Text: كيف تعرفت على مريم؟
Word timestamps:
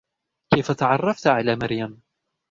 كيف 0.53 0.71
تعرفت 0.71 1.27
على 1.27 1.55
مريم؟ 1.55 1.97